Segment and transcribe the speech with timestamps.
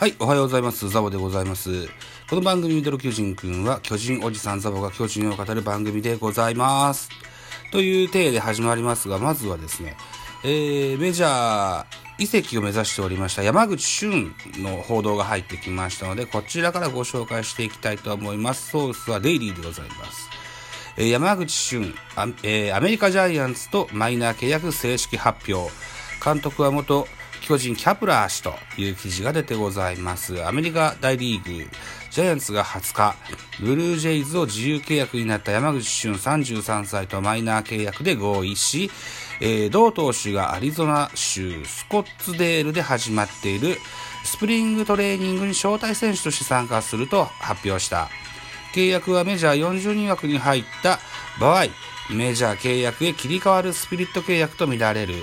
[0.00, 0.88] はい、おはようございます。
[0.88, 1.86] ザボでございます。
[2.30, 7.10] この番組ミドル巨人くんは巨人おじさんザボが巨人を語る番組でございます。
[7.70, 9.98] という体で始まりますが、まずはですね、
[10.42, 11.84] えー、メジャー
[12.16, 18.70] 移籍を目指しておりました山口俊の報道が入ってきましたので、こちらからご紹介していきたいと思います。
[18.70, 20.30] ソースはデイリーでございます。
[20.96, 25.70] えー山口俊ア,、えーアメリカジャイアンツとマイナー契約正式発表。
[26.24, 27.06] 監督は元
[27.50, 30.46] 巨人キャプラー氏という記事が出てございます。
[30.46, 31.68] アメリカ大リーグ、
[32.12, 33.16] ジャイアンツが20日、
[33.58, 38.88] ブルージェイズを自由契約になった山口俊33歳とマイナー契約で合意し、
[39.40, 43.78] えー同投手がアリゾナ州スコッツデールで始まっている
[44.22, 48.10] スプリングトレーニングに招待選手として参加すると発表した。
[48.76, 51.00] 契約はメジャー40人枠に入った
[51.40, 51.64] 場合、
[52.14, 55.14] メジャー契約へ切り替わるスピリット契約とみられる。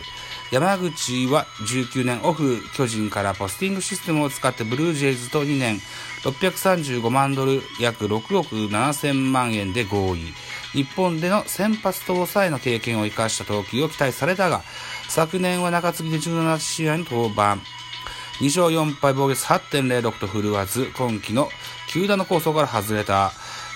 [0.49, 5.79] 山口は19年オフ巨人からポスティングシステムを使ってブルージェイズと2年
[6.23, 10.33] 635万ドル約6億7000万円で合意。
[10.71, 14.61] 日本での先発と抑えの経験を生かした投球を期待されたが、
[15.09, 17.57] 昨年は中継ぎで17試合に登板。
[18.39, 21.49] 2勝4敗防御率8.06と振るわず、今季の
[21.89, 23.31] 球団の構想から外れた、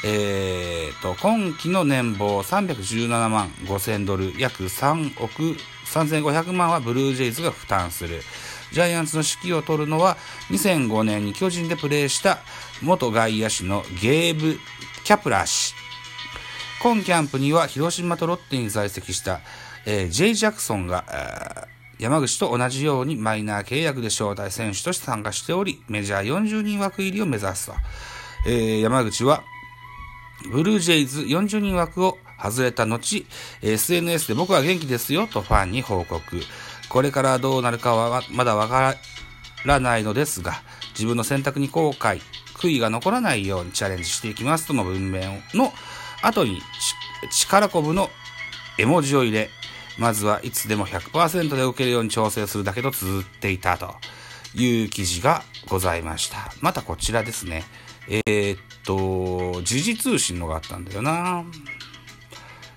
[0.05, 5.57] えー、と、今季の年俸317万5000ドル、約3億
[5.91, 8.21] 3500万はブルージェイズが負担する。
[8.71, 10.17] ジャイアンツの指揮を取るのは、
[10.49, 12.39] 2005年に巨人でプレーした
[12.81, 14.57] 元外野手のゲーブ・
[15.03, 15.73] キャプラー氏。
[16.81, 19.41] 今キャンプには広島とロッテに在籍した、
[19.85, 21.67] えー、ジェイ・ジャクソンが、
[21.99, 27.73] 山口と同じようにマイナー契約で招待選手として参加しており、メジャー40人枠入りを目指すと。
[28.47, 29.43] えー山口は、
[30.49, 33.25] ブルージェイズ40人枠を外れた後、
[33.61, 36.21] SNS で僕は元気ですよとファンに報告。
[36.89, 38.95] これからどうなるかはまだわか
[39.65, 40.61] らないのですが、
[40.93, 42.21] 自分の選択に後悔、
[42.55, 45.71] 悔いが残らないようにチャレンジしていきますとの文面の
[46.21, 46.61] 後に
[47.31, 48.09] 力こぶの
[48.77, 49.49] 絵文字を入れ、
[49.97, 53.95] まずはいつでも100%で受けるように調整するだけと綴っていたと
[54.55, 56.51] いう記事がございました。
[56.61, 57.63] またこちらですね。
[58.07, 61.45] えーっと、時事通信のがあったんだよな。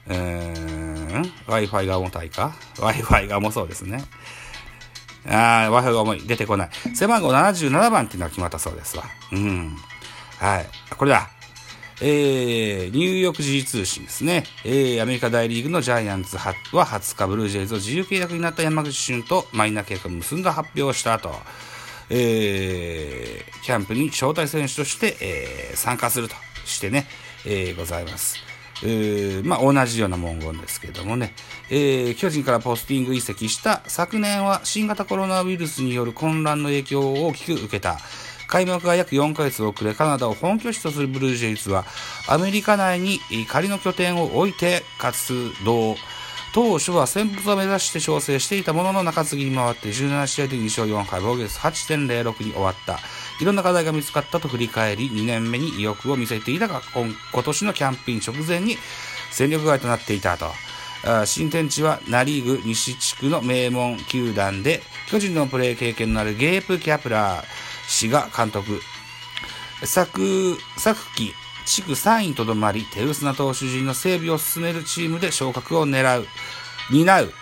[0.06, 4.04] Wi-Fi が重たいか ?Wi-Fi が重そうですね。
[5.26, 6.26] あー、Wi-Fi が重い。
[6.26, 6.70] 出てこない。
[6.94, 9.04] 背番号77番っていうのが決まったそうですわ。
[9.32, 9.76] うん。
[10.38, 10.66] はい。
[10.96, 11.30] これだ。
[12.00, 14.44] えー、ニューヨーク時事通信ですね。
[14.64, 21.32] えー、アメリカ大リーグのジャイアンツは20日ブルージェイズを自由契約になった山口俊とマイナー契約を結んだ発表をしたと。
[22.10, 26.34] えー、キャンプに招待選手として、えー参加すると
[26.66, 27.06] してね、
[27.46, 28.53] えーございます。
[28.82, 31.34] えーまあ、同じような文言ですけどもね、
[31.70, 37.98] えー巨人からポスティング移籍した昨年は新型コロナウイルスによる混乱の影響を大きく受けた。
[38.46, 41.84] 開幕が約4ヶ月遅れ、カナダを本拠地とするブルージェイズは、
[42.28, 45.32] アメリカ内に仮の拠点を置いて活
[45.64, 45.96] 動。
[46.54, 53.00] 当初は先発を目指して調整していたものの中継ぎに回って17試合で2勝4敗、防御率8.06に終わった。
[53.40, 58.78] いろんな課題が見つかったと振り返り、2年目に意欲を見せていたが、今年のキャンプイン直前に
[59.32, 60.52] 戦力外となっていたと。
[61.26, 67.44] 新天地はナリーグ西地区の名門球団で、巨人のプレー経験のあるゲープ・キャプラー
[67.88, 68.80] 氏が監督。
[69.82, 71.34] 昨、昨季、
[71.66, 76.28] 地区3位とどまり、手薄な投手陣の整備を進めるチームで昇格を狙う、
[76.90, 77.32] 担う。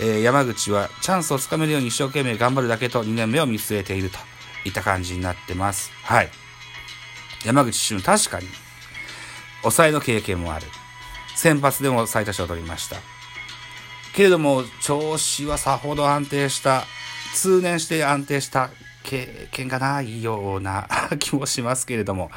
[0.00, 4.18] えー山口はチャンスをつかめるように一生懸命頑張るだけと2年目を見据えていると
[4.64, 5.90] いった感じになってます。
[6.02, 6.30] はい。
[7.44, 8.46] 山口俊、確かに、
[9.62, 10.66] 抑えの経験もある。
[11.34, 12.96] 先発でも最多勝を取りました。
[14.14, 16.84] けれども、調子はさほど安定した、
[17.34, 18.70] 通年して安定した
[19.02, 20.88] 経験がないような
[21.18, 22.30] 気もしますけれども、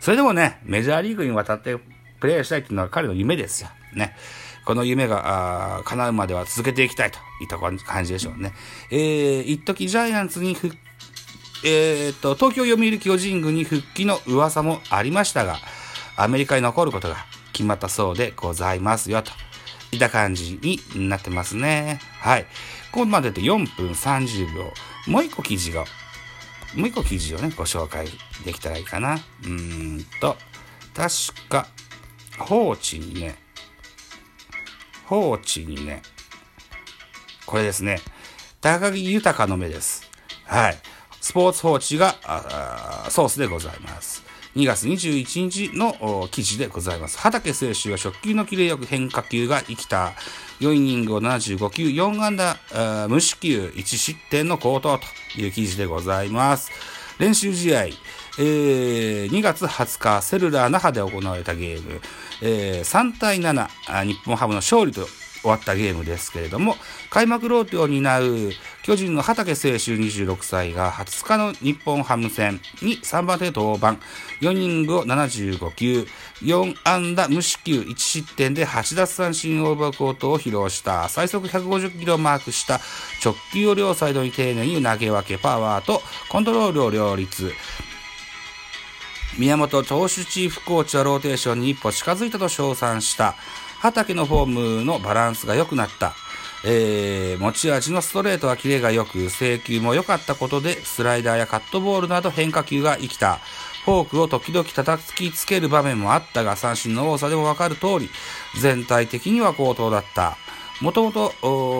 [0.00, 1.76] それでもね、メジャーリーグに渡って
[2.20, 3.70] プレーしたいっていうのは彼の夢ですよ。
[3.92, 4.16] ね。
[4.66, 8.52] この夢が、叶うまでは続けていきたいといった感じでしょうね。
[8.90, 10.76] えー、一時ジャイアンツに復
[11.64, 15.56] えーと、東京読売巨人軍に復帰の噂もありましたが、
[16.16, 17.16] アメリカに残ることが
[17.52, 19.30] 決まったそうでございますよ、と
[19.92, 22.00] いった感じになってますね。
[22.20, 22.44] はい。
[22.90, 24.72] ここまでで4分30秒。
[25.06, 25.84] もう一個記事が、
[26.74, 28.08] もう一個記事をね、ご紹介
[28.44, 29.14] できたらいいかな。
[29.14, 30.36] うーんと、
[30.92, 31.68] 確か、
[32.38, 33.45] 放置にね、
[35.06, 36.02] 放置にね、
[37.46, 38.00] これですね、
[38.60, 40.02] 高木豊の目です。
[40.44, 40.78] はい。
[41.20, 42.16] スポーツ報知が
[43.08, 44.24] ソースでございます。
[44.56, 47.18] 2月21日の記事でございます。
[47.18, 50.12] 畑選手は初球のキレよく変化球が生きた。
[50.60, 52.56] 4イニングを75球、4安打、
[53.08, 55.04] 無四球、1失点の好投と
[55.38, 56.70] いう記事でございます。
[57.18, 62.00] 練習試合、えー、2月20日、セルラー那覇で行われたゲーム、
[62.42, 63.68] えー、3対7、
[64.04, 65.06] 日本ハムの勝利と
[65.40, 66.76] 終わったゲームですけれども、
[67.10, 68.52] 開幕ローテを担う
[68.82, 73.96] 巨人の畠清修26歳が20日の日本ハム戦に3番手登板、
[74.40, 76.06] 4イニングを75球、
[76.42, 77.80] 4安打無四球。
[77.80, 82.80] 1失点で8奪三振オーバーコートを披露した、最速150キロをマークした。
[83.24, 87.52] 直球を両サイドに丁寧に投げ分け、パワーとコントロールを両立。
[89.38, 93.34] 宮本投手チーフコーチはローテーションに一歩近づいたと称賛した。
[93.80, 94.46] 畑のフォー
[94.78, 96.14] ムのバランスが良くなった。
[96.64, 103.40] えー、持ち味のストレートはキレが良く、制球も良かったことで、スライダーやカットボールなど変化球が生きた。
[103.84, 108.10] フォークを時々叩きつける場面もあったが、三振の多さでもわかる通り、
[108.58, 110.38] 全体的には高騰だった。
[110.80, 111.34] もともと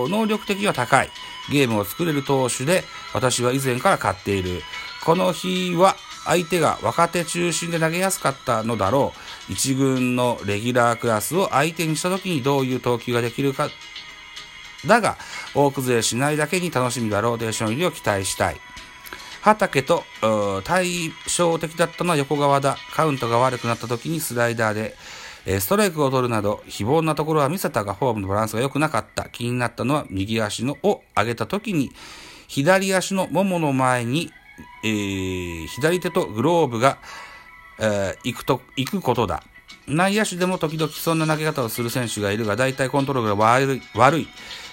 [0.09, 1.11] 能力的には高い。
[1.51, 4.63] ゲームを作れる投手で、私は以前から買っている。
[5.05, 9.13] この日は相手が若手中心で投げやすかったのだろ
[9.49, 9.53] う。
[9.53, 13.69] 一軍のレギュラークラスを相手にした時にどういう投球ができるか。
[14.87, 15.17] だが、
[15.55, 18.57] 大崩れしないだけに楽しみがローテーション入りを期待したい。
[19.41, 20.03] 畑と
[20.65, 22.77] 対照的だったのは横側だ。
[22.93, 24.97] カウントが悪くなった時にスライダーで、
[25.47, 29.29] えストライクを取るなど非凡なところは見せたがフォームのバランスが良くなかった。
[29.29, 31.93] 気になったのは右足のを上げた時に
[32.49, 34.33] 左足のももの前に
[34.83, 36.99] えー、左手とグローブが、
[37.79, 39.43] えー、行くと、行くことだ。
[39.87, 44.29] 内野手でも時々そんな投げ方をする選手がいるが、大体コントロールが悪い、悪い。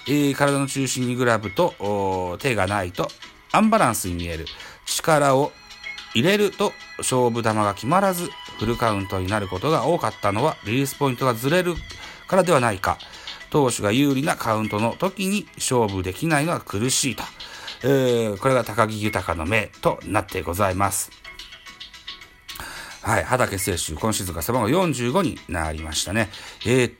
[0.06, 3.08] えー、体の中心にグラブと手がないと
[3.52, 4.46] アンバランスに見える。
[4.86, 5.52] 力を
[6.14, 11.74] 入れると勝負球が決まらず、フルカウントになることが多かったのは、リリースポイントがずれる
[12.26, 12.98] からではないか。
[13.50, 17.22] 投手が有利なカウントの時に勝負できないのは苦しいと。
[17.86, 21.10] えー、これが高木豊の目となってございます。
[23.02, 26.30] はい、畑清修、今シーズンが背番号45になりましたね。
[26.64, 26.94] えっ、ー、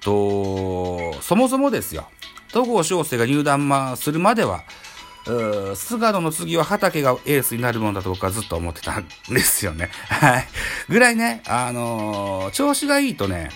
[1.15, 2.07] と、そもそもですよ、
[2.53, 4.65] 戸郷翔征が入団まするまでは、
[5.75, 9.89] 菅野の次は畑がエースになるもんだと僕はずっと思ってたんですよね。
[10.09, 10.49] はい。
[10.91, 13.49] ぐらいね、あのー、調子がいいとね、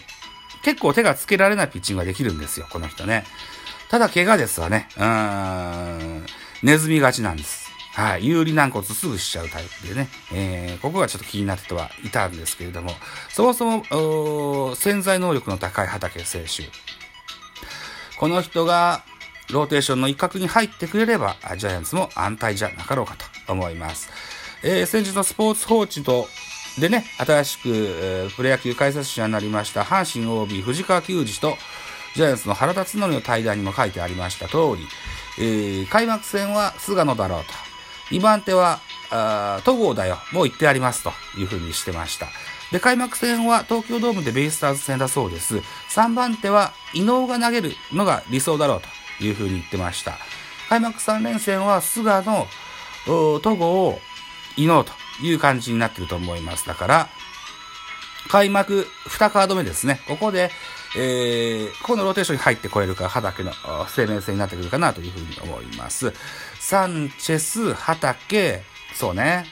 [0.64, 3.24] 結構手がつけられないピッチングができるんですよ、この人ね。
[3.90, 4.88] ただ怪我ですわね。
[4.96, 6.26] うーん。
[6.62, 7.69] ネズミがちなんです。
[7.93, 8.26] はい。
[8.26, 10.08] 有利軟骨すぐしちゃうタイプでね。
[10.32, 12.93] えー、ここがちょっと気になってはいたんですけれども、
[13.28, 16.64] そもそも、潜在能力の高い畑選手。
[18.19, 19.02] この人が、
[19.50, 23.16] ローテーションの一角に入ってくれれば、ジャイアンツも安泰じゃなかろうか
[23.46, 24.10] と思います。
[24.62, 26.28] えー、先日のスポーツ報知と、
[26.78, 31.56] でね、新しく、えー、プロ野球解説者になりました阪神 OB 藤川球児と、
[32.14, 34.87] ジャイアンツの原辰徳の対談にも書いてありました通り、
[35.38, 37.52] えー、開幕戦は菅野だろうと。
[38.14, 38.81] 2番手は、
[39.11, 40.19] あ戸郷だよ。
[40.32, 42.26] もう言ってありますというふうにしてました。
[42.73, 45.62] で、開幕戦は東京ドームでベイスターズ戦だそうです。
[45.90, 48.81] 3番手は伊能が投げるのが理想だろう
[49.19, 50.19] というふうに言ってました。
[50.69, 52.46] 開幕3連戦は菅野、
[53.06, 53.99] 戸郷、
[54.56, 54.93] 伊能と
[55.23, 56.67] いう感じになってると思います。
[56.67, 57.08] だから、
[58.28, 60.00] 開幕2カード目ですね。
[60.06, 60.50] ここで、
[60.96, 63.53] えー、このローテーションに入ってこれるか、畑の
[63.88, 66.12] 生命線になってくるかなというふうに思います。
[66.60, 68.62] サンチェス、畑、
[68.94, 69.46] そうね。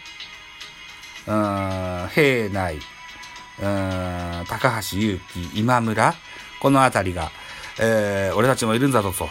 [1.26, 6.14] うん、平内、うん、高橋祐希、今村、
[6.60, 7.30] このあたりが、
[7.80, 9.28] えー、俺たちもいるんだぞと、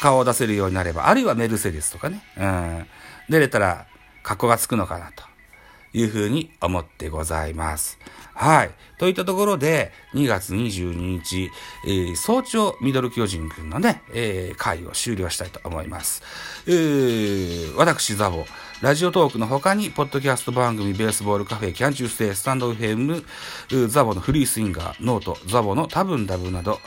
[0.00, 2.86] 顔を出せるようになれば、あるいはメルセデスとかね、うん、
[3.28, 3.86] 出れたら、
[4.22, 5.31] 格好がつくのかなと
[5.92, 7.98] いうふうに思ってございます。
[8.34, 8.70] はい。
[8.98, 11.50] といったところで、2月22日、
[11.86, 16.22] えー、早朝ミドル巨人くんのね、えー、会を終了したいと思います。
[16.66, 18.44] えー、私、ザボ、
[18.80, 23.24] ラジオトークの他に、ポッドキャスト番組、ベースボールカフェ、キャンチューステイ、スタンド FM、
[23.88, 26.80] ザボのフリースインガー、ノート、ザボの多分ダブなど、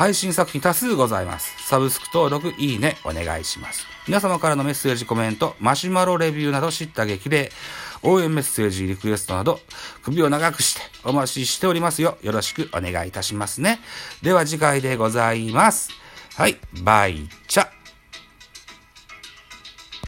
[0.00, 1.54] 配信作品多数ございます。
[1.62, 3.86] サブスク登録、いいね、お願いします。
[4.06, 7.52] 皆様からのメッセージ、コメント、マシュマロレビューなど知った激励、
[8.02, 9.60] 応援メッセージ、リクエストなど、
[10.02, 12.16] 首を長くしてお待ちしておりますよ。
[12.22, 13.78] よろしくお願いいたしますね。
[14.22, 15.90] では次回でございます。
[16.34, 17.79] はい、バイチャ。